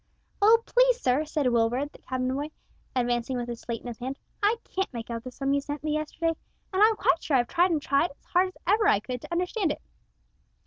"Oh, 0.41 0.63
please, 0.65 0.99
sir," 0.99 1.25
said 1.25 1.45
Will 1.45 1.69
Ward, 1.69 1.91
the 1.91 1.99
cabin 1.99 2.33
boy, 2.33 2.49
advancing 2.95 3.37
with 3.37 3.51
a 3.51 3.55
slate 3.55 3.81
in 3.81 3.87
his 3.87 3.99
hand, 3.99 4.17
"I 4.41 4.55
can't 4.63 4.91
make 4.91 5.11
out 5.11 5.23
the 5.23 5.29
sum 5.31 5.53
you 5.53 5.61
set 5.61 5.83
me 5.83 5.93
yesterday, 5.93 6.33
an' 6.73 6.81
I'm 6.81 6.95
quite 6.95 7.21
sure 7.21 7.37
I've 7.37 7.47
tried 7.47 7.69
and 7.69 7.79
tried 7.79 8.09
as 8.09 8.25
hard 8.25 8.47
as 8.47 8.57
ever 8.65 8.87
I 8.87 8.99
could 8.99 9.21
to 9.21 9.31
understand 9.31 9.71
it." 9.73 9.81